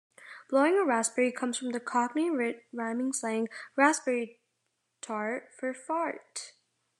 Blowing 0.49 0.73
a 0.79 0.83
raspberry 0.83 1.31
comes 1.31 1.59
from 1.59 1.73
the 1.73 1.79
Cockney 1.79 2.31
rhyming 2.73 3.13
slang 3.13 3.47
"raspberry 3.75 4.39
tart" 4.99 5.51
for 5.59 5.75
"fart". 5.75 6.53